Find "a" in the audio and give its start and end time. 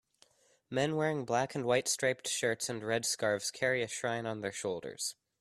3.83-3.87